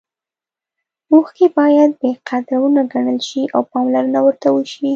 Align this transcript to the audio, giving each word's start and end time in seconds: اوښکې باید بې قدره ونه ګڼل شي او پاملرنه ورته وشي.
اوښکې 1.11 1.47
باید 1.57 1.91
بې 1.99 2.11
قدره 2.27 2.57
ونه 2.61 2.83
ګڼل 2.93 3.19
شي 3.27 3.41
او 3.55 3.61
پاملرنه 3.71 4.19
ورته 4.23 4.47
وشي. 4.51 4.89